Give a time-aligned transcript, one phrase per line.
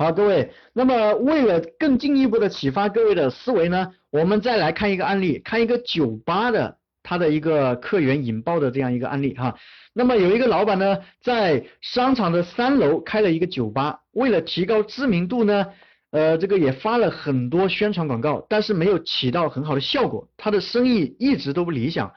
[0.00, 9.54] 好，各位，那么为了更进一步的启发各位的思维呢，我们再来看一个案例，看一个酒吧的它的一个客源引爆的这样一个案例哈。
[9.92, 15.66] 那么有一个老板呢，在商场的三楼开了一个酒吧，为了提高知名度呢，
[16.12, 22.10] 呃，这个也发了很多宣传广告，但是没有起到很好的效果，他的生意一直都不理想。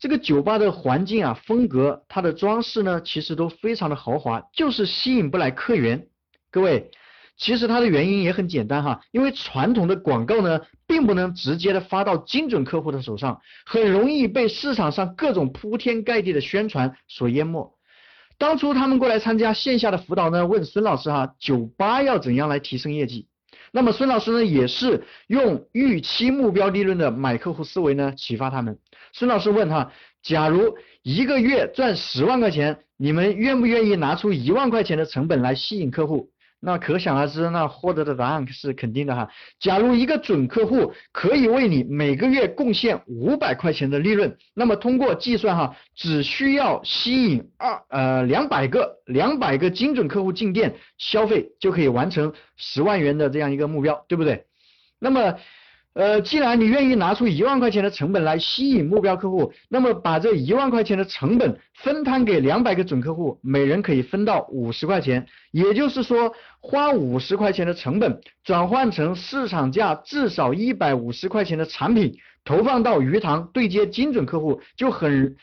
[0.00, 6.08] 这个酒吧的环境啊，风格，它的装饰呢，其实都非常的豪华，就是吸引不来客源。
[6.50, 6.90] 各位，
[7.38, 17.72] 其实它的原因也很简单哈，因为传统的广告呢，并不能直接的发到精准客户的手上，很容易被市场上各种铺天盖地的宣传所淹没。
[18.38, 23.28] 当初他们过来参加线下的辅导呢，问孙老师哈，酒吧要怎样来提升业绩？
[23.70, 28.78] 那么孙老师呢，也是用预期目标利润的买客户思维呢，启发他们。
[29.12, 36.30] 孙老师问哈，假如一个月赚十万块钱，你们愿不愿意拿出一万块钱的成本来吸引客户？
[36.60, 39.28] 那可想而知，那获得的答案是肯定的哈。
[39.60, 54.46] 假如一个准客户可以为你每个月贡献五百块钱的利润，那么通过计算哈，只需要吸引二呃两百个两百个精准客户进店消费，就可以完成十万元的这样一个目标，对不对？
[54.98, 55.36] 那么。
[55.98, 65.26] 呃，既然你愿意拿出一万块钱的成本来吸引目标客户，那么把这一万块钱的成本分摊给两百个准客户，每人可以分到五十块钱。
[65.50, 75.34] 也就是说，花五十块钱的成本转换成市场价至少一百五十块钱的产品，投放到鱼塘对接精准客户，就很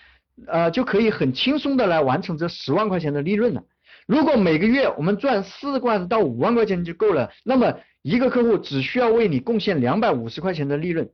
[0.48, 3.62] 呃就可以很轻松的来完成这十万块钱的利润了。
[4.08, 7.74] 如果每个月我们赚四万到五万块钱就够了，那么
[8.06, 11.10] 一个客户只需要为你贡献两百五十块钱的利润，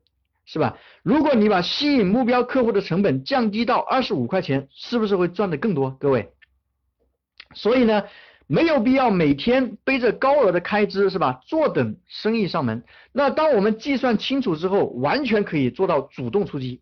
[0.46, 0.78] 是吧？
[1.04, 5.92] 如果你把吸引目标客户的成本降低到二十五块钱，是不是会赚的更多？
[5.92, 6.34] 各位，
[7.56, 8.04] 所以呢，
[8.46, 11.40] 没有必要每天背着高额的开支，是吧？
[11.46, 12.84] 坐等生意上门。
[13.14, 16.82] 那当我们计算清楚之后，完全可以做到主动出击。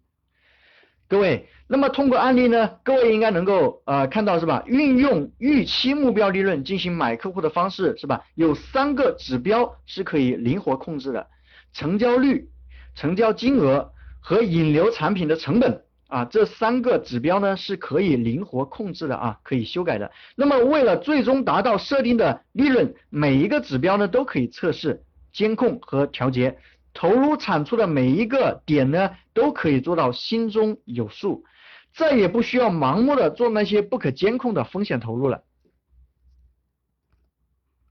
[1.10, 4.64] 各位，那么通过案例呢，各位应该能够呃看到是吧？
[4.67, 8.22] 运用预期目标利润进行买客户的方式是吧？
[8.36, 11.26] 有三个指标是可以灵活控制的：
[11.73, 12.48] 成交率、
[12.94, 20.12] 成交金额和引流产品的成本啊，这三个指标呢是可以灵活控制的啊，可以修改的。
[20.36, 25.02] 那么为了最终达到设定的利润，每一个指标呢都可以测试、
[25.33, 26.60] 监控和调节。
[26.94, 31.44] 投入产出的每一个点呢，都可以做到心中有数，
[31.94, 35.44] 再也不需要盲目的做那些不可监控的风险投入了。